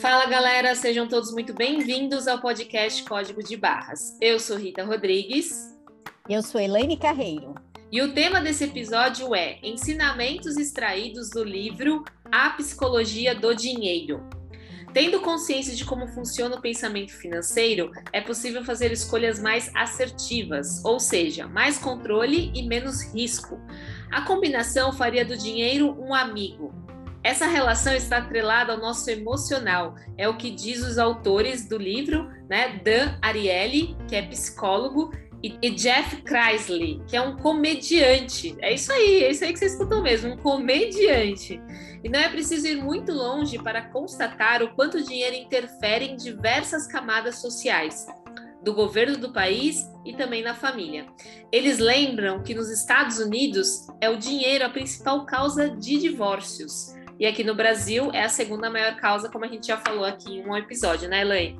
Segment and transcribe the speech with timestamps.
[0.00, 4.18] Fala galera, sejam todos muito bem-vindos ao podcast Código de Barras.
[4.20, 5.72] Eu sou Rita Rodrigues.
[6.28, 7.54] Eu sou Elaine Carreiro.
[7.92, 14.37] E o tema desse episódio é Ensinamentos extraídos do livro A Psicologia do Dinheiro.
[14.92, 20.98] Tendo consciência de como funciona o pensamento financeiro, é possível fazer escolhas mais assertivas, ou
[20.98, 23.60] seja, mais controle e menos risco.
[24.10, 26.72] A combinação faria do dinheiro um amigo,
[27.22, 32.30] essa relação está atrelada ao nosso emocional, é o que diz os autores do livro,
[32.48, 32.80] né?
[32.82, 38.56] Dan Ariely, que é psicólogo, e Jeff Chrysley, que é um comediante.
[38.60, 41.60] É isso aí, é isso aí que você escutou mesmo, um comediante.
[42.02, 46.16] E não é preciso ir muito longe para constatar o quanto o dinheiro interfere em
[46.16, 48.06] diversas camadas sociais,
[48.62, 51.06] do governo do país e também na família.
[51.52, 56.94] Eles lembram que nos Estados Unidos é o dinheiro a principal causa de divórcios.
[57.18, 60.38] E aqui no Brasil é a segunda maior causa, como a gente já falou aqui
[60.38, 61.58] em um episódio, né, Elaine?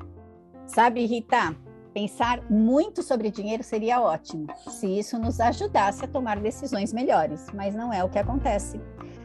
[0.65, 1.55] Sabe, Rita,
[1.93, 7.75] pensar muito sobre dinheiro seria ótimo, se isso nos ajudasse a tomar decisões melhores, mas
[7.75, 8.79] não é o que acontece.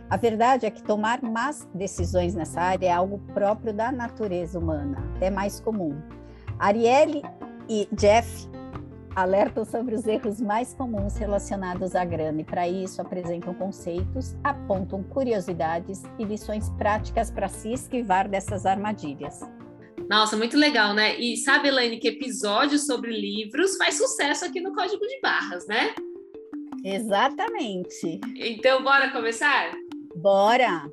[0.08, 4.98] A verdade é que tomar más decisões nessa área é algo próprio da natureza humana,
[5.16, 6.00] até mais comum.
[6.58, 7.22] Arielle
[7.68, 8.48] e Jeff
[9.14, 15.02] alertam sobre os erros mais comuns relacionados à grana e, para isso, apresentam conceitos, apontam
[15.02, 19.40] curiosidades e lições práticas para se esquivar dessas armadilhas.
[20.08, 21.18] Nossa, muito legal, né?
[21.18, 25.94] E sabe, Elaine, que episódio sobre livros faz sucesso aqui no Código de Barras, né?
[26.84, 28.20] Exatamente.
[28.36, 29.72] Então, bora começar?
[30.14, 30.86] Bora!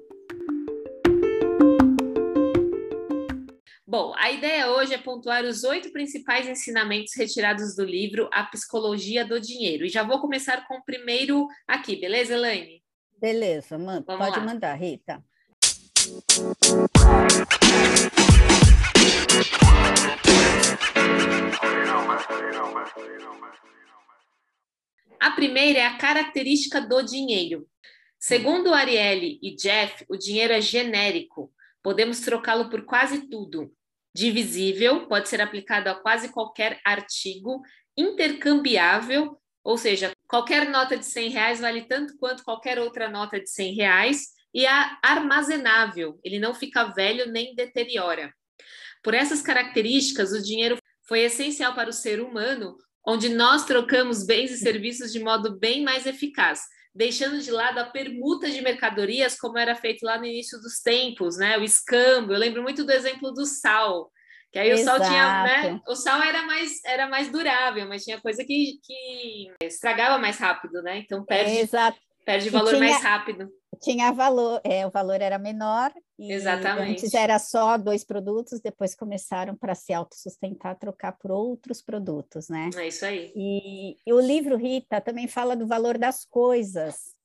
[3.85, 9.25] Bom, a ideia hoje é pontuar os oito principais ensinamentos retirados do livro A Psicologia
[9.25, 9.83] do Dinheiro.
[9.85, 12.81] E já vou começar com o primeiro aqui, beleza, Elaine?
[13.19, 14.45] Beleza, man pode lá.
[14.45, 15.21] mandar, Rita.
[25.19, 27.68] A primeira é a característica do dinheiro.
[28.19, 31.51] Segundo Ariely e Jeff, o dinheiro é genérico.
[31.84, 33.72] Podemos trocá-lo por quase tudo,
[34.13, 37.62] divisível, pode ser aplicado a quase qualquer artigo,
[37.97, 43.50] intercambiável, ou seja, qualquer nota de 100 reais vale tanto quanto qualquer outra nota de
[43.50, 48.34] 100 reais, e armazenável, ele não fica velho nem deteriora.
[49.03, 52.75] Por essas características, o dinheiro foi essencial para o ser humano,
[53.06, 56.62] onde nós trocamos bens e serviços de modo bem mais eficaz,
[56.94, 61.38] deixando de lado a permuta de mercadorias, como era feito lá no início dos tempos,
[61.38, 61.57] né?
[61.57, 62.34] O escambo.
[62.34, 64.12] Eu lembro muito do exemplo do sal,
[64.51, 65.01] que aí Exato.
[65.01, 65.81] o sal tinha, né?
[65.88, 70.81] O sal era mais, era mais durável, mas tinha coisa que, que estragava mais rápido,
[70.83, 70.97] né?
[70.97, 72.00] Então perde, Exato.
[72.25, 73.51] Perde valor tinha, mais rápido.
[73.81, 75.91] Tinha valor, é, o valor era menor.
[76.19, 76.91] Exatamente.
[76.91, 82.69] Antes era só dois produtos, depois começaram para se autossustentar, trocar por outros produtos, né?
[82.75, 83.31] É isso aí.
[83.35, 87.15] E, e o livro Rita também fala do valor das coisas.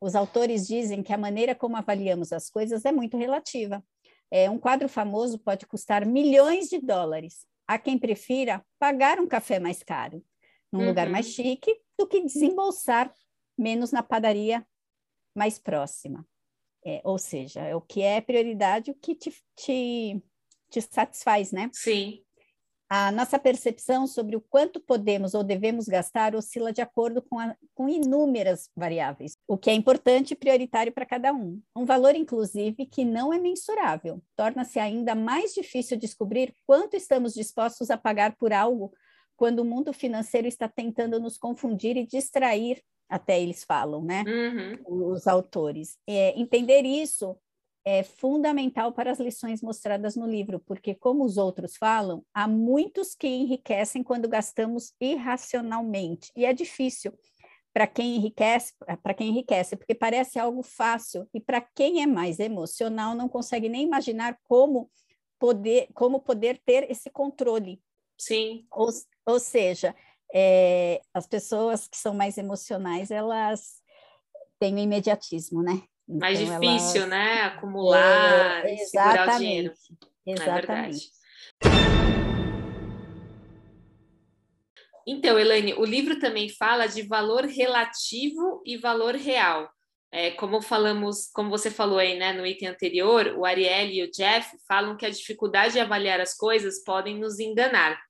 [0.00, 3.84] Os autores dizem que a maneira como avaliamos as coisas é muito relativa.
[4.30, 7.46] É, um quadro famoso pode custar milhões de dólares.
[7.66, 10.24] Há quem prefira pagar um café mais caro,
[10.72, 10.86] num uhum.
[10.86, 13.12] lugar mais chique, do que desembolsar
[13.60, 14.66] menos na padaria
[15.34, 16.26] mais próxima.
[16.84, 20.22] É, ou seja, é o que é prioridade, o que te, te,
[20.70, 21.70] te satisfaz, né?
[21.72, 22.22] Sim.
[22.88, 27.54] A nossa percepção sobre o quanto podemos ou devemos gastar oscila de acordo com, a,
[27.72, 31.62] com inúmeras variáveis, o que é importante e prioritário para cada um.
[31.76, 34.20] Um valor, inclusive, que não é mensurável.
[34.34, 38.92] Torna-se ainda mais difícil descobrir quanto estamos dispostos a pagar por algo
[39.36, 44.24] quando o mundo financeiro está tentando nos confundir e distrair até eles falam, né?
[44.26, 45.12] Uhum.
[45.12, 45.98] Os autores.
[46.06, 47.36] É, entender isso
[47.84, 53.14] é fundamental para as lições mostradas no livro, porque, como os outros falam, há muitos
[53.14, 57.12] que enriquecem quando gastamos irracionalmente, e é difícil
[57.72, 62.38] para quem enriquece, para quem enriquece, porque parece algo fácil, e para quem é mais
[62.38, 64.90] emocional não consegue nem imaginar como
[65.38, 67.80] poder, como poder ter esse controle.
[68.18, 68.66] Sim.
[68.70, 68.88] Ou,
[69.24, 69.96] ou seja,
[70.34, 73.80] é, as pessoas que são mais emocionais, elas
[74.58, 75.82] têm o imediatismo, né?
[76.08, 77.08] Então, mais difícil, elas...
[77.10, 77.42] né?
[77.42, 79.72] Acumular, é, segurar o dinheiro.
[80.26, 81.10] É exatamente.
[81.64, 82.00] É
[85.06, 89.68] então, Elaine, o livro também fala de valor relativo e valor real.
[90.12, 94.10] É, como falamos, como você falou aí, né, no item anterior, o Ariel e o
[94.10, 98.00] Jeff falam que a dificuldade de avaliar as coisas podem nos enganar.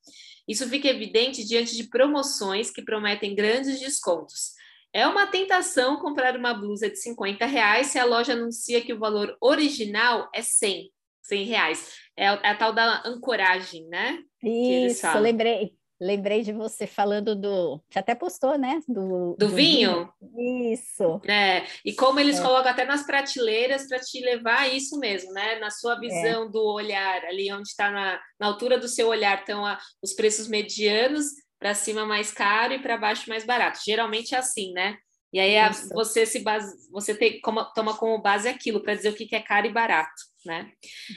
[0.48, 4.52] Isso fica evidente diante de promoções que prometem grandes descontos.
[4.92, 8.98] É uma tentação comprar uma blusa de 50 reais se a loja anuncia que o
[8.98, 10.90] valor original é 100,
[11.22, 11.92] 100 reais.
[12.16, 14.18] É a, é a tal da ancoragem, né?
[14.42, 15.79] Isso, lembrei.
[16.00, 17.80] Lembrei de você falando do.
[17.90, 18.80] Você até postou, né?
[18.88, 20.10] Do, do, do vinho?
[20.20, 20.72] vinho?
[20.72, 21.20] Isso.
[21.28, 22.42] É, e como eles é.
[22.42, 25.58] colocam até nas prateleiras para te levar a isso mesmo, né?
[25.58, 26.00] Na sua é.
[26.00, 26.48] visão é.
[26.48, 30.48] do olhar, ali onde está na, na altura do seu olhar, estão a, os preços
[30.48, 31.26] medianos,
[31.58, 33.80] para cima mais caro e para baixo mais barato.
[33.84, 34.96] Geralmente é assim, né?
[35.32, 39.10] E aí a, você se base, você tem, como, toma como base aquilo para dizer
[39.10, 40.72] o que, que é caro e barato, né?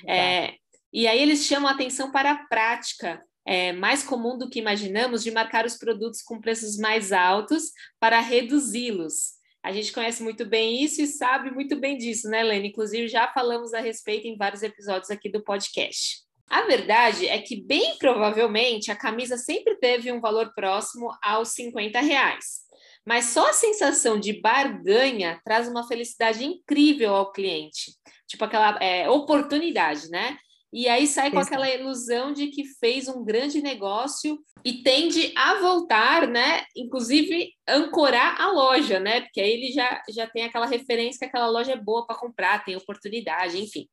[0.05, 0.55] É,
[0.91, 5.23] e aí eles chamam a atenção para a prática é, mais comum do que imaginamos
[5.23, 9.33] de marcar os produtos com preços mais altos para reduzi-los.
[9.63, 12.67] A gente conhece muito bem isso e sabe muito bem disso, né, Helena?
[12.67, 16.23] Inclusive, já falamos a respeito em vários episódios aqui do podcast.
[16.49, 21.99] A verdade é que, bem provavelmente, a camisa sempre teve um valor próximo aos 50
[22.01, 22.63] reais.
[23.05, 27.93] Mas só a sensação de barganha traz uma felicidade incrível ao cliente.
[28.27, 30.37] Tipo aquela é, oportunidade, né?
[30.73, 35.59] E aí sai com aquela ilusão de que fez um grande negócio e tende a
[35.59, 36.65] voltar, né?
[36.75, 39.21] Inclusive ancorar a loja, né?
[39.21, 42.65] Porque aí ele já, já tem aquela referência que aquela loja é boa para comprar,
[42.65, 43.87] tem oportunidade, enfim.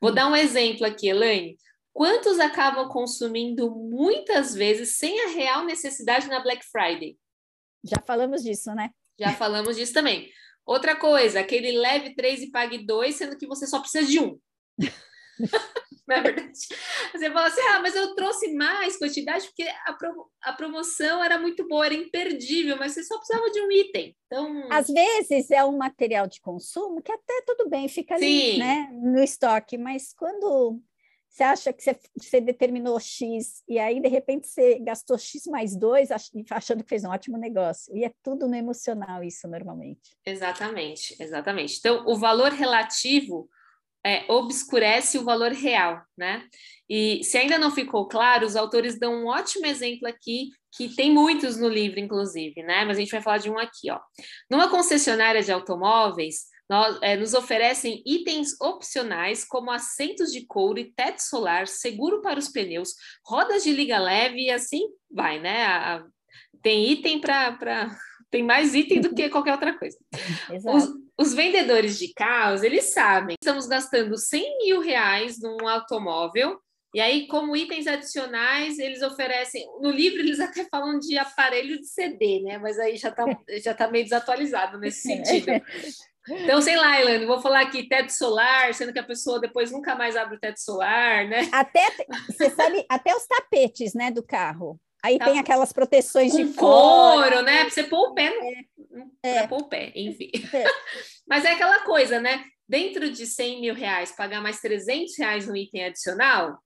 [0.00, 1.54] Vou dar um exemplo aqui, Elaine.
[1.92, 7.14] Quantos acabam consumindo muitas vezes sem a real necessidade na Black Friday?
[7.84, 8.88] Já falamos disso, né?
[9.20, 10.30] Já falamos disso também.
[10.64, 14.38] Outra coisa, aquele leve três e pague dois, sendo que você só precisa de um.
[16.08, 16.58] Não é verdade?
[17.12, 21.38] Você fala assim, ah, mas eu trouxe mais quantidade porque a, pro, a promoção era
[21.38, 24.16] muito boa, era imperdível, mas você só precisava de um item.
[24.26, 24.66] Então...
[24.70, 29.22] Às vezes é um material de consumo que até tudo bem, fica ali né, no
[29.22, 30.82] estoque, mas quando
[31.32, 35.74] você acha que você, você, determinou X e aí, de repente, você gastou X mais
[35.74, 36.10] dois,
[36.50, 37.96] achando que fez um ótimo negócio.
[37.96, 40.14] E é tudo no emocional, isso normalmente.
[40.26, 41.78] Exatamente, exatamente.
[41.78, 43.48] Então, o valor relativo
[44.04, 46.44] é, obscurece o valor real, né?
[46.88, 51.12] E se ainda não ficou claro, os autores dão um ótimo exemplo aqui, que tem
[51.12, 52.84] muitos no livro, inclusive, né?
[52.84, 54.00] Mas a gente vai falar de um aqui, ó.
[54.50, 60.92] Numa concessionária de automóveis, nós, é, nos oferecem itens opcionais como assentos de couro e
[60.92, 62.94] teto solar, seguro para os pneus,
[63.26, 65.64] rodas de liga leve e assim vai, né?
[65.64, 66.04] A, a,
[66.62, 67.90] tem item para.
[68.32, 69.96] Tem mais item do que qualquer outra coisa.
[70.74, 76.58] Os, os vendedores de carros, eles sabem, estamos gastando 100 mil reais num automóvel,
[76.94, 79.66] e aí, como itens adicionais, eles oferecem.
[79.80, 82.58] No livro, eles até falam de aparelho de CD, né?
[82.58, 83.24] Mas aí já está
[83.64, 85.52] já tá meio desatualizado nesse sentido.
[86.28, 89.96] Então, sei lá, Elane, vou falar aqui teto solar, sendo que a pessoa depois nunca
[89.96, 91.48] mais abre o teto solar, né?
[91.50, 91.80] Até,
[92.28, 94.78] você sabe, até os tapetes, né, do carro.
[95.02, 95.24] Aí tá.
[95.24, 97.42] tem aquelas proteções Com de couro, fora.
[97.42, 97.62] né?
[97.62, 99.10] Pra você pôr o pé, no...
[99.22, 99.38] é.
[99.40, 100.30] pra pôr o pé, enfim.
[100.54, 100.64] É.
[101.26, 102.44] Mas é aquela coisa, né?
[102.68, 106.58] Dentro de 100 mil reais, pagar mais 300 reais no item adicional,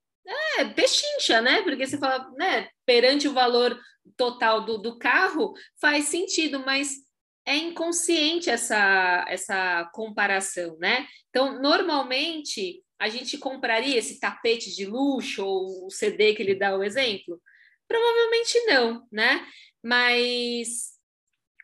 [0.57, 1.61] é pechincha, né?
[1.63, 2.69] Porque você fala, né?
[2.85, 3.79] Perante o valor
[4.15, 6.89] total do, do carro, faz sentido, mas
[7.45, 11.07] é inconsciente essa, essa comparação, né?
[11.29, 16.75] Então, normalmente, a gente compraria esse tapete de luxo ou o CD que ele dá
[16.75, 17.39] o exemplo?
[17.87, 19.45] Provavelmente não, né?
[19.83, 20.97] Mas.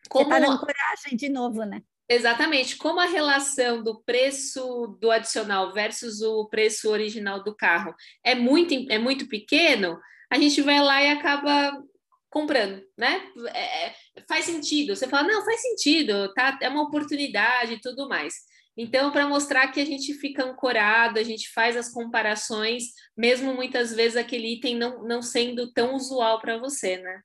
[0.09, 0.29] Como...
[0.29, 1.81] Você na coragem de novo, né?
[2.07, 2.75] Exatamente.
[2.75, 8.73] Como a relação do preço do adicional versus o preço original do carro é muito,
[8.91, 9.99] é muito pequeno,
[10.29, 11.81] a gente vai lá e acaba
[12.29, 13.21] comprando, né?
[13.53, 13.95] É, é,
[14.27, 14.95] faz sentido.
[14.95, 16.57] Você fala, não, faz sentido, tá?
[16.61, 18.33] É uma oportunidade e tudo mais.
[18.75, 23.93] Então, para mostrar que a gente fica ancorado, a gente faz as comparações, mesmo muitas
[23.93, 27.21] vezes aquele item não, não sendo tão usual para você, né?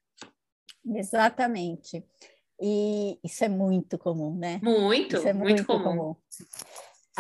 [0.84, 2.04] Exatamente.
[2.60, 4.60] E isso é muito comum, né?
[4.62, 5.82] Muito, é muito, muito, comum.
[5.82, 6.16] comum.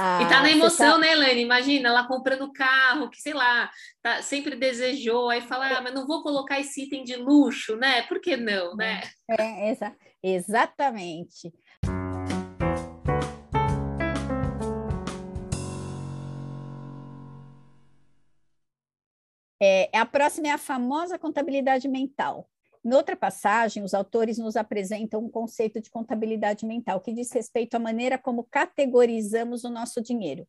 [0.00, 0.98] Ah, e tá na emoção, tá...
[0.98, 1.42] né, Elaine?
[1.42, 3.68] Imagina, ela comprando carro, que sei lá,
[4.00, 8.02] tá, sempre desejou, aí fala, ah, mas não vou colocar esse item de luxo, né?
[8.02, 9.00] Por que não, né?
[9.28, 11.52] É, exa exatamente.
[19.60, 22.48] É, a próxima é a famosa contabilidade mental.
[22.84, 27.74] Em outra passagem, os autores nos apresentam um conceito de contabilidade mental que diz respeito
[27.74, 30.46] à maneira como categorizamos o nosso dinheiro.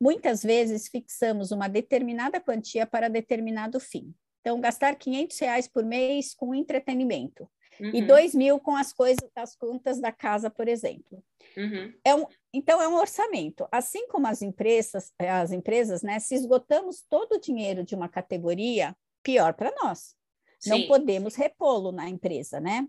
[0.00, 4.14] Muitas vezes fixamos uma determinada quantia para determinado fim.
[4.40, 7.48] Então, gastar 500 reais por mês com entretenimento
[7.80, 7.90] uhum.
[7.94, 11.22] e 2 mil com as coisas, as contas da casa, por exemplo.
[11.56, 11.94] Uhum.
[12.04, 13.66] É um, então, é um orçamento.
[13.72, 18.94] Assim como as empresas, as empresas, né, se esgotamos todo o dinheiro de uma categoria,
[19.22, 20.14] pior para nós.
[20.66, 22.86] Não podemos repô-lo na empresa, né?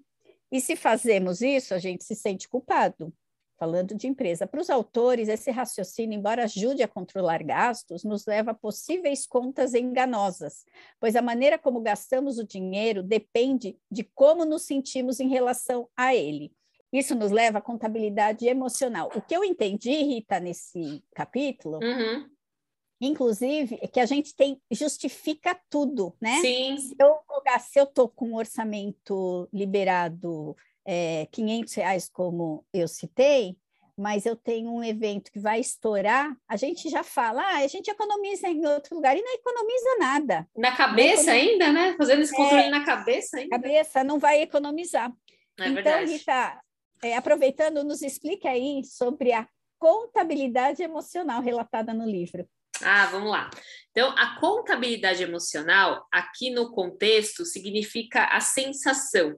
[0.51, 3.11] E se fazemos isso, a gente se sente culpado.
[3.57, 4.45] Falando de empresa.
[4.45, 9.73] Para os autores, esse raciocínio, embora ajude a controlar gastos, nos leva a possíveis contas
[9.73, 10.65] enganosas,
[10.99, 16.13] pois a maneira como gastamos o dinheiro depende de como nos sentimos em relação a
[16.13, 16.51] ele.
[16.93, 19.09] Isso nos leva à contabilidade emocional.
[19.15, 22.29] O que eu entendi, Rita, nesse capítulo, Uhum.
[23.01, 26.39] inclusive, é que a gente tem justifica tudo, né?
[26.39, 26.77] Sim.
[26.77, 27.17] Se eu
[27.59, 33.57] se eu estou com um orçamento liberado é, 500 reais, como eu citei,
[33.97, 37.89] mas eu tenho um evento que vai estourar, a gente já fala, ah, a gente
[37.89, 40.47] economiza em outro lugar, e não economiza nada.
[40.55, 41.95] Na cabeça ainda, né?
[41.97, 43.49] Fazendo esse controle na cabeça ainda.
[43.49, 45.11] Cabeça não vai economizar.
[45.59, 46.11] É então, verdade.
[46.11, 46.61] Rita,
[47.03, 52.47] é, aproveitando, nos explique aí sobre a contabilidade emocional relatada no livro.
[52.81, 53.49] Ah, vamos lá.
[53.91, 59.37] Então, a contabilidade emocional, aqui no contexto, significa a sensação.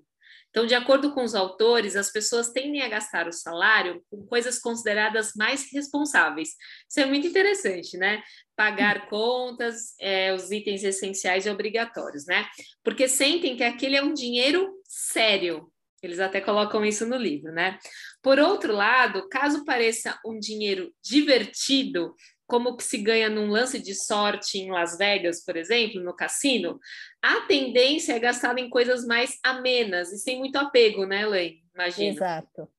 [0.50, 4.58] Então, de acordo com os autores, as pessoas tendem a gastar o salário com coisas
[4.58, 6.52] consideradas mais responsáveis.
[6.90, 8.24] Isso é muito interessante, né?
[8.56, 12.48] Pagar contas, é, os itens essenciais e obrigatórios, né?
[12.82, 15.70] Porque sentem que aquele é um dinheiro sério.
[16.06, 17.78] Eles até colocam isso no livro, né?
[18.22, 22.14] Por outro lado, caso pareça um dinheiro divertido,
[22.48, 26.80] como que se ganha num lance de sorte em Las Vegas, por exemplo, no cassino,
[27.22, 31.64] a tendência é gastar em coisas mais amenas e sem muito apego, né, Elaine?
[31.74, 32.14] Imagina.
[32.14, 32.70] Exato.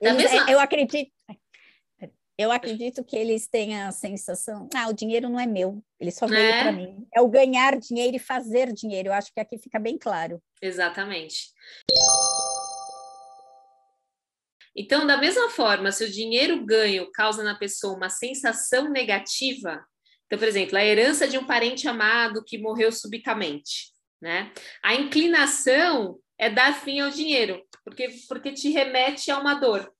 [0.00, 1.12] Eles- mesma- Eu acredito.
[2.38, 6.26] Eu acredito que eles têm a sensação, ah, o dinheiro não é meu, ele só
[6.26, 6.62] veio É.
[6.64, 7.06] para mim.
[7.14, 9.08] É o ganhar dinheiro e fazer dinheiro.
[9.08, 10.38] Eu acho que aqui fica bem claro.
[10.60, 11.46] Exatamente.
[14.76, 19.82] Então, da mesma forma, se o dinheiro ganho causa na pessoa uma sensação negativa,
[20.26, 24.52] então, por exemplo, a herança de um parente amado que morreu subitamente, né?
[24.82, 29.90] A inclinação é dar fim ao dinheiro, porque, porque te remete a uma dor,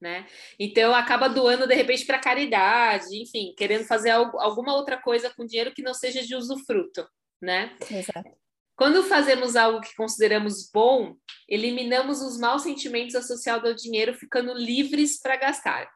[0.00, 0.26] né?
[0.58, 5.46] Então, acaba doando de repente para caridade, enfim, querendo fazer algo, alguma outra coisa com
[5.46, 7.08] dinheiro que não seja de usufruto,
[7.40, 7.74] né?
[7.90, 8.45] Exato.
[8.76, 11.16] Quando fazemos algo que consideramos bom,
[11.48, 15.88] eliminamos os maus sentimentos associados ao dinheiro, ficando livres para gastar.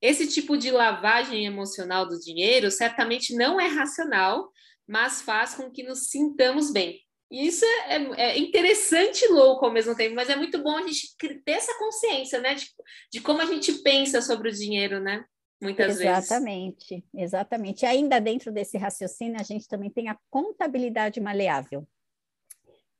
[0.00, 4.50] Esse tipo de lavagem emocional do dinheiro certamente não é racional,
[4.88, 6.98] mas faz com que nos sintamos bem.
[7.30, 11.14] Isso é, é interessante e louco ao mesmo tempo, mas é muito bom a gente
[11.18, 12.54] ter essa consciência, né?
[12.54, 12.66] De,
[13.12, 15.24] de como a gente pensa sobre o dinheiro, né?
[15.62, 16.04] Muitas vezes.
[16.04, 17.86] Exatamente, exatamente.
[17.86, 21.86] Ainda dentro desse raciocínio, a gente também tem a contabilidade maleável.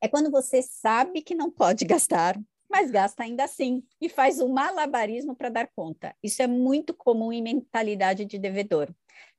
[0.03, 2.37] É quando você sabe que não pode gastar,
[2.69, 6.15] mas gasta ainda assim e faz um malabarismo para dar conta.
[6.23, 8.91] Isso é muito comum em mentalidade de devedor.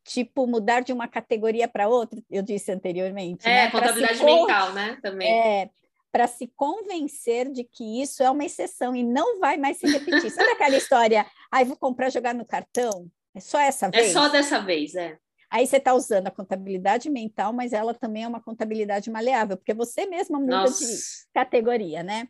[0.05, 3.46] Tipo, mudar de uma categoria para outra, eu disse anteriormente.
[3.48, 3.72] É, né?
[3.72, 4.98] Contabilidade con- mental, né?
[5.01, 5.32] Também.
[5.32, 5.70] É,
[6.12, 10.29] para se convencer de que isso é uma exceção e não vai mais se repetir.
[10.29, 13.10] Sabe aquela história, ai, vou comprar jogar no cartão?
[13.34, 14.13] É só essa É vez?
[14.13, 15.17] só dessa vez, é.
[15.53, 19.72] Aí você está usando a contabilidade mental, mas ela também é uma contabilidade maleável, porque
[19.72, 20.83] você mesma muda Nossa.
[20.83, 20.98] de
[21.31, 22.27] categoria, né?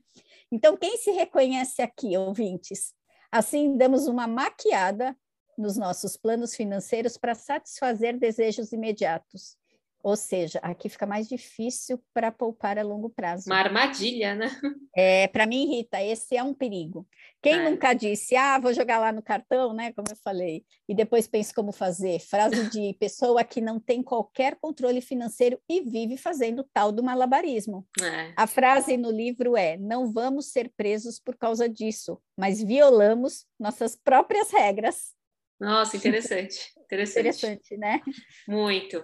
[0.51, 2.93] Então, quem se reconhece aqui, ouvintes?
[3.31, 5.15] Assim, damos uma maquiada
[5.57, 9.57] nos nossos planos financeiros para satisfazer desejos imediatos.
[10.03, 13.49] Ou seja, aqui fica mais difícil para poupar a longo prazo.
[13.49, 14.51] Uma armadilha, né?
[14.93, 17.07] É, para mim, Rita, esse é um perigo.
[17.41, 17.69] Quem É.
[17.69, 19.93] nunca disse, ah, vou jogar lá no cartão, né?
[19.93, 22.19] Como eu falei, e depois pense como fazer.
[22.19, 27.87] Frase de pessoa que não tem qualquer controle financeiro e vive fazendo tal do malabarismo.
[28.01, 28.33] É.
[28.35, 33.95] A frase no livro é: não vamos ser presos por causa disso, mas violamos nossas
[33.95, 35.13] próprias regras.
[35.59, 36.73] Nossa, interessante.
[36.83, 37.19] Interessante.
[37.19, 38.01] Interessante, né?
[38.45, 39.01] Muito.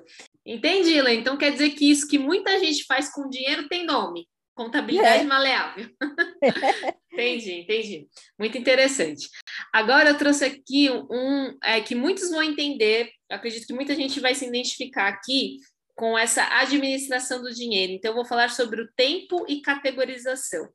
[0.50, 1.14] Entendi, Lê.
[1.14, 4.28] Então quer dizer que isso que muita gente faz com dinheiro tem nome.
[4.56, 5.28] Contabilidade É.
[5.28, 5.88] maleável.
[7.14, 8.08] entendi, entendi.
[8.38, 9.30] Muito interessante.
[9.72, 14.34] Agora eu trouxe aqui um é, que muitos vão entender, acredito que muita gente vai
[14.34, 15.58] se identificar aqui
[15.96, 17.92] com essa administração do dinheiro.
[17.94, 20.68] Então, eu vou falar sobre o tempo e categorização.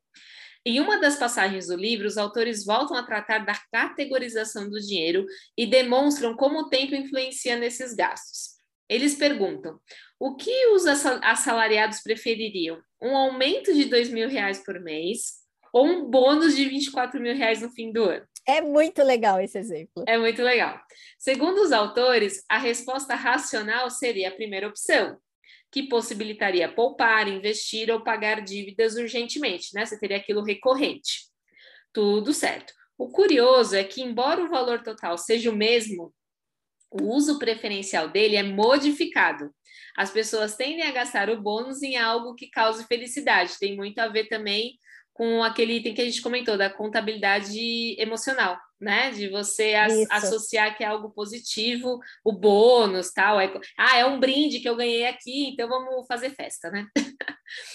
[0.63, 5.25] Em uma das passagens do livro, os autores voltam a tratar da categorização do dinheiro
[5.57, 8.54] e demonstram como o tempo influencia nesses gastos.
[8.89, 9.79] Eles perguntam:
[10.19, 12.79] o que os assa- assalariados prefeririam?
[13.01, 17.61] Um aumento de dois mil reais por mês ou um bônus de 24 mil reais
[17.61, 18.25] no fim do ano?
[18.47, 20.03] É muito legal esse exemplo.
[20.07, 20.79] É muito legal.
[21.17, 25.17] Segundo os autores, a resposta racional seria a primeira opção,
[25.71, 29.83] que possibilitaria poupar, investir ou pagar dívidas urgentemente, né?
[29.85, 31.25] Você teria aquilo recorrente.
[31.91, 32.71] Tudo certo.
[32.97, 36.13] O curioso é que, embora o valor total seja o mesmo,
[37.01, 39.51] o uso preferencial dele é modificado.
[39.97, 43.57] As pessoas tendem a gastar o bônus em algo que cause felicidade.
[43.59, 44.77] Tem muito a ver também
[45.13, 49.11] com aquele item que a gente comentou, da contabilidade emocional, né?
[49.11, 53.39] De você as, associar que é algo positivo, o bônus, tal.
[53.39, 56.85] É, ah, é um brinde que eu ganhei aqui, então vamos fazer festa, né?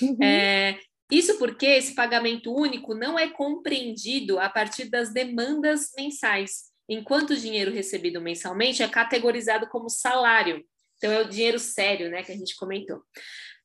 [0.03, 0.19] Uhum.
[0.23, 0.79] É,
[1.11, 7.37] isso porque esse pagamento único não é compreendido a partir das demandas mensais, enquanto o
[7.37, 10.65] dinheiro recebido mensalmente é categorizado como salário.
[10.97, 13.01] Então, é o dinheiro sério, né, que a gente comentou.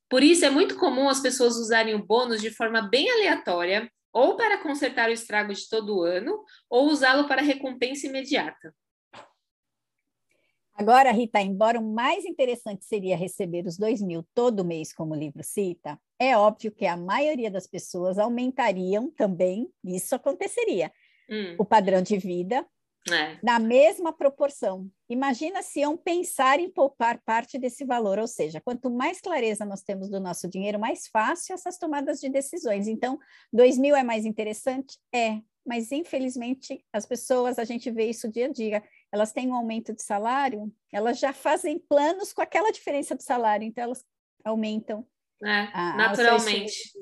[0.08, 4.38] Por isso, é muito comum as pessoas usarem o bônus de forma bem aleatória, ou
[4.38, 8.74] para consertar o estrago de todo o ano, ou usá-lo para recompensa imediata.
[10.76, 15.18] Agora, Rita, embora o mais interessante seria receber os dois mil todo mês, como o
[15.18, 20.92] livro cita, é óbvio que a maioria das pessoas aumentariam também, isso aconteceria,
[21.30, 21.56] hum.
[21.58, 22.66] o padrão de vida
[23.12, 23.38] é.
[23.44, 24.90] na mesma proporção.
[25.10, 29.82] Imagina se iam pensar em poupar parte desse valor, ou seja, quanto mais clareza nós
[29.82, 32.88] temos do nosso dinheiro, mais fácil essas tomadas de decisões.
[32.88, 33.20] Então,
[33.52, 34.98] dois mil é mais interessante?
[35.14, 39.56] É, mas infelizmente as pessoas, a gente vê isso dia a dia, elas têm um
[39.56, 44.04] aumento de salário, elas já fazem planos com aquela diferença do salário, então elas
[44.44, 45.06] aumentam.
[45.44, 46.94] É, a, naturalmente.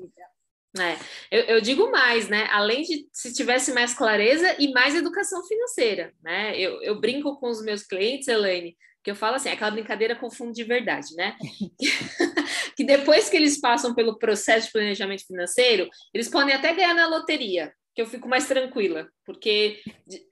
[0.80, 0.96] É,
[1.30, 2.48] eu, eu, digo mais, né?
[2.50, 6.58] Além de se tivesse mais clareza e mais educação financeira, né?
[6.58, 10.30] Eu, eu brinco com os meus clientes, Elaine, que eu falo assim, aquela brincadeira com
[10.30, 11.36] fundo de verdade, né?
[12.76, 17.06] que depois que eles passam pelo processo de planejamento financeiro, eles podem até ganhar na
[17.06, 19.80] loteria, que eu fico mais tranquila, porque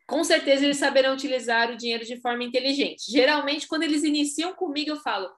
[0.08, 3.04] com certeza eles saberão utilizar o dinheiro de forma inteligente.
[3.10, 5.30] Geralmente, quando eles iniciam comigo, eu falo: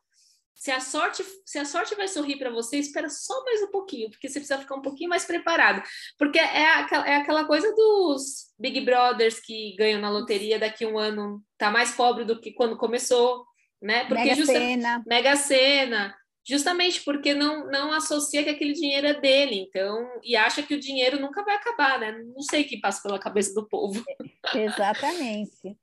[0.54, 4.10] se a sorte, se a sorte vai sorrir para você, espera só mais um pouquinho,
[4.10, 5.82] porque você precisa ficar um pouquinho mais preparado.
[6.18, 10.88] Porque é aquela, é aquela coisa dos Big Brothers que ganham na loteria daqui a
[10.88, 13.44] um ano, tá mais pobre do que quando começou,
[13.82, 14.04] né?
[14.04, 15.02] Porque Mega justa, Sena.
[15.06, 16.14] Mega Sena
[16.46, 20.80] justamente porque não, não associa que aquele dinheiro é dele, então, e acha que o
[20.80, 22.12] dinheiro nunca vai acabar, né?
[22.34, 24.04] Não sei o que passa pela cabeça do povo.
[24.54, 25.76] Exatamente.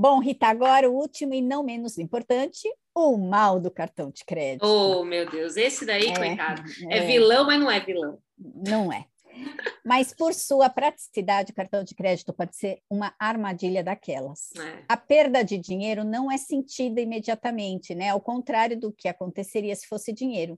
[0.00, 4.64] Bom, Rita, agora o último e não menos importante, o mal do cartão de crédito.
[4.64, 8.16] Oh, meu Deus, esse daí, é, coitado, é, é vilão, mas não é vilão.
[8.38, 9.06] Não é.
[9.84, 14.50] Mas por sua praticidade, o cartão de crédito pode ser uma armadilha daquelas.
[14.56, 14.84] É.
[14.88, 18.10] A perda de dinheiro não é sentida imediatamente, né?
[18.10, 20.56] Ao contrário do que aconteceria se fosse dinheiro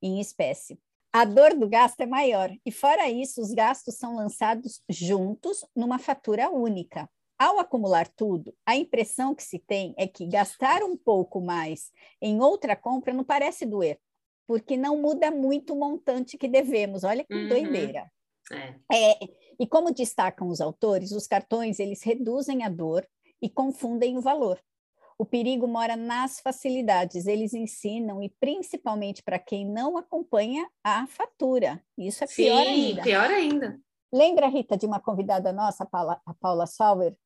[0.00, 0.78] em espécie.
[1.12, 5.98] A dor do gasto é maior, e fora isso, os gastos são lançados juntos numa
[5.98, 7.06] fatura única.
[7.38, 12.40] Ao acumular tudo, a impressão que se tem é que gastar um pouco mais em
[12.40, 13.98] outra compra não parece doer,
[14.46, 17.04] porque não muda muito o montante que devemos.
[17.04, 17.48] Olha que uhum.
[17.48, 18.10] doideira.
[18.50, 18.74] É.
[18.92, 19.18] É,
[19.60, 23.06] e como destacam os autores, os cartões eles reduzem a dor
[23.40, 24.60] e confundem o valor.
[25.16, 31.82] O perigo mora nas facilidades, eles ensinam, e principalmente para quem não acompanha a fatura.
[31.96, 33.02] Isso é Sim, pior ainda.
[33.02, 33.80] pior ainda.
[34.12, 37.16] Lembra, Rita, de uma convidada nossa, a Paula, a Paula Sauer,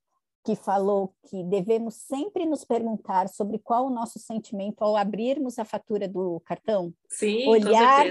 [0.45, 5.65] que falou que devemos sempre nos perguntar sobre qual o nosso sentimento ao abrirmos a
[5.65, 6.93] fatura do cartão?
[7.09, 8.07] Sim, Olhar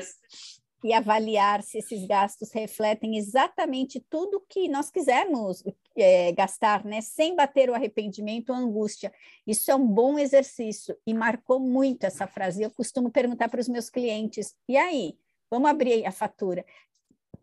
[0.84, 5.64] e avaliar se esses gastos refletem exatamente tudo que nós quisermos
[5.96, 7.02] é, gastar, né?
[7.02, 9.14] sem bater o arrependimento ou a angústia.
[9.46, 12.64] Isso é um bom exercício e marcou muito essa frase.
[12.64, 15.16] Eu costumo perguntar para os meus clientes: e aí?
[15.52, 16.66] Vamos abrir a fatura.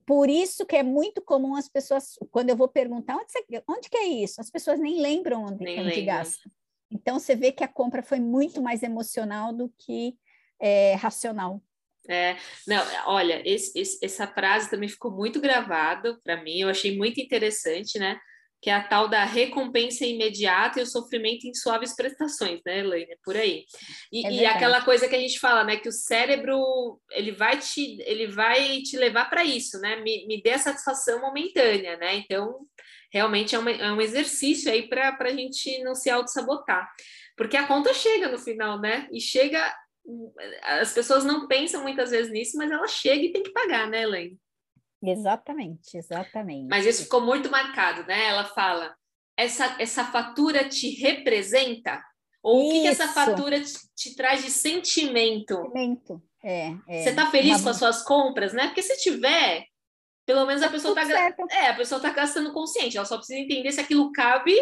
[0.08, 3.90] Por isso que é muito comum as pessoas, quando eu vou perguntar onde, você, onde
[3.90, 6.50] que é isso, as pessoas nem lembram onde, nem onde gasta.
[6.90, 10.16] Então você vê que a compra foi muito mais emocional do que
[10.58, 11.62] é, racional.
[12.08, 16.96] É, não, olha, esse, esse, essa frase também ficou muito gravada para mim, eu achei
[16.96, 18.18] muito interessante, né?
[18.60, 23.16] Que é a tal da recompensa imediata e o sofrimento em suaves prestações, né, Elaine?
[23.22, 23.64] Por aí.
[24.12, 25.76] E, é e aquela coisa que a gente fala, né?
[25.76, 29.96] Que o cérebro ele vai te, ele vai te levar para isso, né?
[29.96, 32.16] Me, me dê a satisfação momentânea, né?
[32.16, 32.60] Então,
[33.12, 36.90] realmente é, uma, é um exercício aí para a gente não se auto-sabotar.
[37.36, 39.08] Porque a conta chega no final, né?
[39.12, 39.72] E chega
[40.62, 44.02] as pessoas não pensam muitas vezes nisso, mas ela chega e tem que pagar, né,
[44.02, 44.38] Elaine?
[45.02, 46.68] Exatamente, exatamente.
[46.68, 48.26] Mas isso ficou muito marcado, né?
[48.26, 48.94] Ela fala:
[49.36, 52.02] essa, essa fatura te representa?
[52.42, 52.68] Ou isso.
[52.68, 55.54] o que, que essa fatura te, te, traz de sentimento?
[55.54, 56.22] Sentimento.
[56.42, 57.02] É, é.
[57.02, 57.62] Você está feliz Uma...
[57.62, 58.66] com as suas compras, né?
[58.66, 59.64] Porque se tiver,
[60.26, 63.40] pelo menos a tá pessoa está é, a pessoa tá gastando consciente, ela só precisa
[63.40, 64.54] entender se aquilo cabe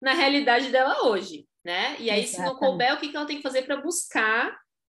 [0.00, 1.96] na realidade dela hoje, né?
[1.98, 2.28] E aí, Exatamente.
[2.28, 4.56] se não couber, o que, que ela tem que fazer para buscar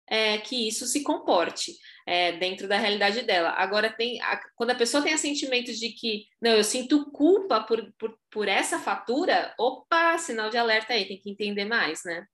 [0.08, 1.72] é, que isso se comporte
[2.06, 3.50] é, dentro da realidade dela.
[3.50, 7.60] Agora, tem a, quando a pessoa tem o sentimento de que, não, eu sinto culpa
[7.64, 12.24] por, por, por essa fatura, opa, sinal de alerta aí, tem que entender mais, né?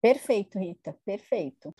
[0.00, 1.74] Perfeito, Rita, perfeito.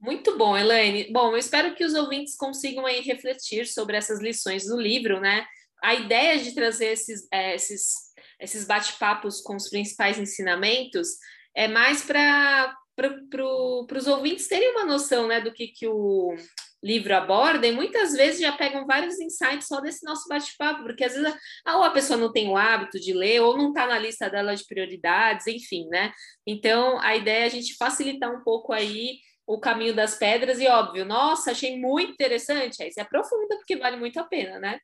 [0.00, 1.10] Muito bom, Elaine.
[1.10, 5.44] Bom, eu espero que os ouvintes consigam aí refletir sobre essas lições do livro, né?
[5.82, 7.94] A ideia de trazer esses, é, esses,
[8.38, 11.08] esses bate-papos com os principais ensinamentos
[11.56, 16.34] é mais para pro, os ouvintes terem uma noção né, do que, que o
[16.82, 21.14] livro aborda, e muitas vezes já pegam vários insights só desse nosso bate-papo, porque às
[21.14, 23.98] vezes a, ou a pessoa não tem o hábito de ler, ou não está na
[23.98, 26.12] lista dela de prioridades, enfim, né?
[26.46, 30.66] Então, a ideia é a gente facilitar um pouco aí o caminho das pedras e
[30.66, 34.78] óbvio, nossa, achei muito interessante, aí se aprofunda porque vale muito a pena, né?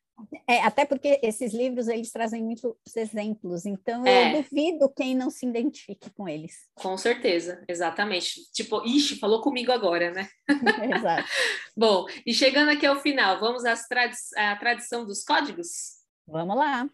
[0.47, 4.37] É, até porque esses livros eles trazem muitos exemplos, então é.
[4.37, 6.67] eu duvido quem não se identifique com eles.
[6.75, 8.51] Com certeza, exatamente.
[8.53, 10.29] Tipo, ixi, falou comigo agora, né?
[10.95, 11.27] Exato.
[11.75, 16.01] Bom, e chegando aqui ao final, vamos às tradi à tradição dos códigos?
[16.27, 16.87] Vamos lá.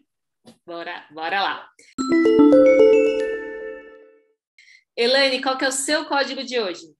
[0.66, 1.68] Bora, bora lá.
[4.96, 6.97] Elaine, qual que é o seu código de hoje?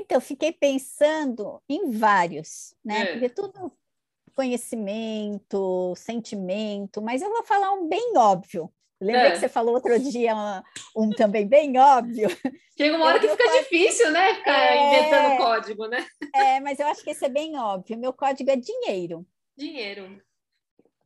[0.00, 3.02] Então, fiquei pensando em vários, né?
[3.02, 3.06] É.
[3.12, 3.72] Porque tudo
[4.34, 8.72] conhecimento, sentimento, mas eu vou falar um bem óbvio.
[8.98, 9.30] Lembra é.
[9.32, 10.34] que você falou outro dia
[10.96, 12.28] um, um também bem óbvio?
[12.76, 13.62] Chega uma hora eu que fica código...
[13.62, 14.34] difícil, né?
[14.34, 14.88] Ficar é...
[14.88, 16.06] inventando código, né?
[16.34, 17.98] É, mas eu acho que esse é bem óbvio.
[17.98, 19.26] Meu código é dinheiro.
[19.56, 20.22] Dinheiro.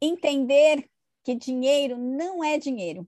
[0.00, 0.88] Entender
[1.24, 3.06] que dinheiro não é dinheiro.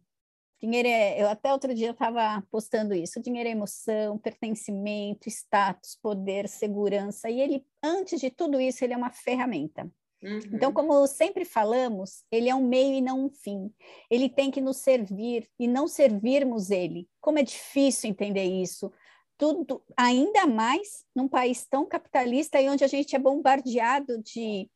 [0.60, 3.20] Dinheiro é, eu até outro dia estava postando isso.
[3.20, 7.28] Dinheiro é emoção, pertencimento, status, poder, segurança.
[7.28, 9.90] E ele, antes de tudo isso, ele é uma ferramenta.
[10.22, 10.40] Uhum.
[10.52, 13.70] Então, como sempre falamos, ele é um meio e não um fim.
[14.10, 17.08] Ele tem que nos servir e não servirmos ele.
[17.20, 18.90] Como é difícil entender isso.
[19.36, 24.70] Tudo, ainda mais num país tão capitalista e onde a gente é bombardeado de,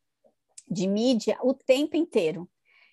[0.69, 2.47] de mídia o tempo inteiro.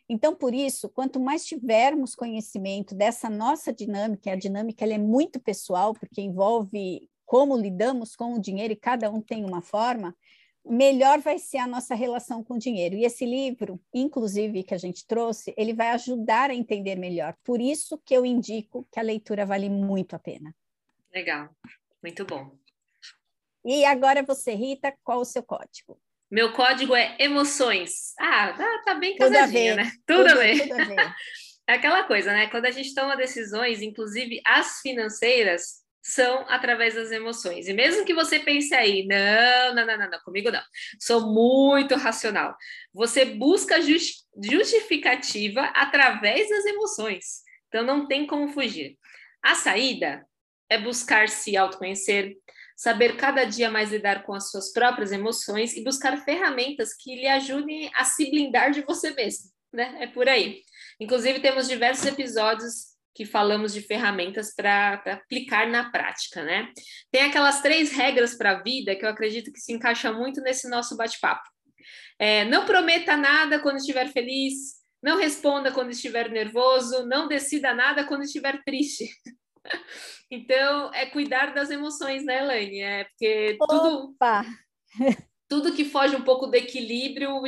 [0.08, 5.38] Então, por isso, quanto mais tivermos conhecimento dessa nossa dinâmica, a dinâmica ela é muito
[5.38, 10.16] pessoal, porque envolve como lidamos com o dinheiro e cada um tem uma forma,
[10.64, 12.94] melhor vai ser a nossa relação com o dinheiro.
[12.94, 17.36] E esse livro, inclusive, que a gente trouxe, ele vai ajudar a entender melhor.
[17.44, 20.54] Por isso que eu indico que a leitura vale muito a pena.
[21.12, 21.50] Legal,
[22.02, 22.50] muito bom.
[23.64, 25.98] E agora você, Rita, qual o seu código?
[26.30, 28.12] Meu código é emoções.
[28.18, 29.90] Ah, tá, tá bem casadinho, né?
[30.06, 30.60] Tudo, tudo a ver.
[30.60, 30.96] Tudo a ver.
[31.68, 32.46] É aquela coisa, né?
[32.46, 37.68] Quando a gente toma decisões, inclusive as financeiras, são através das emoções.
[37.68, 40.62] E mesmo que você pense aí, não, não, não, não, não comigo não,
[40.98, 42.56] sou muito racional.
[42.94, 47.42] Você busca justificativa através das emoções.
[47.68, 48.96] Então não tem como fugir.
[49.42, 50.26] A saída
[50.70, 52.34] é buscar se autoconhecer,
[52.78, 57.26] saber cada dia mais lidar com as suas próprias emoções e buscar ferramentas que lhe
[57.26, 59.96] ajudem a se blindar de você mesmo, né?
[59.98, 60.60] É por aí.
[61.00, 66.72] Inclusive, temos diversos episódios que falamos de ferramentas para aplicar na prática, né?
[67.10, 70.70] Tem aquelas três regras para a vida que eu acredito que se encaixa muito nesse
[70.70, 71.48] nosso bate-papo.
[72.16, 78.04] É, não prometa nada quando estiver feliz, não responda quando estiver nervoso, não decida nada
[78.04, 79.08] quando estiver triste.
[80.30, 82.80] Então, é cuidar das emoções, né, Elaine?
[82.80, 84.14] É porque tudo,
[85.48, 87.42] tudo que foge um pouco do equilíbrio,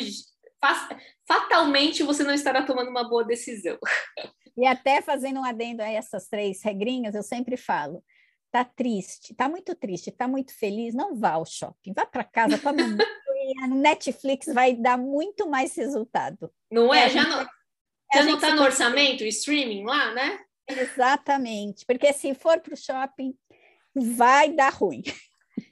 [1.26, 3.78] fatalmente você não estará tomando uma boa decisão.
[4.56, 8.02] E até fazendo um adendo a essas três regrinhas, eu sempre falo:
[8.50, 12.58] tá triste, tá muito triste, tá muito feliz, não vá ao shopping, vá para casa,
[12.58, 12.78] toma
[13.62, 16.52] a Netflix vai dar muito mais resultado.
[16.70, 17.06] Não é?
[17.06, 17.46] é já não,
[18.14, 20.38] já não está no orçamento, o streaming lá, né?
[20.78, 23.34] Exatamente, porque se for para o shopping,
[23.94, 25.02] vai dar ruim.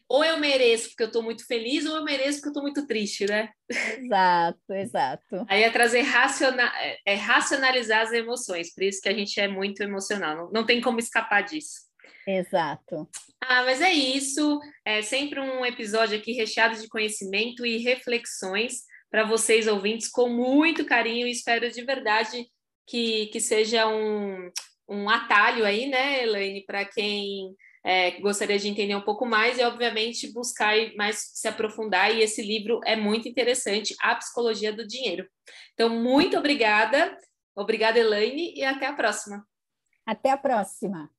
[0.09, 2.87] Ou eu mereço porque eu estou muito feliz, ou eu mereço porque eu estou muito
[2.87, 3.51] triste, né?
[3.99, 5.47] Exato, exato.
[5.49, 6.73] Aí é trazer raciona...
[7.07, 10.81] é racionalizar as emoções, por isso que a gente é muito emocional, não, não tem
[10.81, 11.89] como escapar disso.
[12.27, 13.09] Exato.
[13.41, 14.61] Ah, mas é isso.
[14.85, 20.85] É sempre um episódio aqui recheado de conhecimento e reflexões para vocês ouvintes com muito
[20.85, 22.47] carinho e espero de verdade
[22.87, 24.51] que, que seja um,
[24.88, 29.62] um atalho aí, né, Elaine, para quem é, gostaria de entender um pouco mais e,
[29.62, 32.14] obviamente, buscar mais se aprofundar.
[32.14, 35.29] E esse livro é muito interessante, A Psicologia do Dinheiro.
[35.74, 37.16] Então, muito obrigada.
[37.57, 39.44] Obrigada, Elaine, e até a próxima.
[40.07, 41.11] Até a próxima.